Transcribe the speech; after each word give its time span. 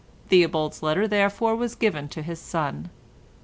Theobald's 0.29 0.81
letter 0.81 1.07
therefore 1.07 1.55
was 1.55 1.75
given 1.75 2.09
to 2.09 2.23
his 2.23 2.39
son. 2.39 2.89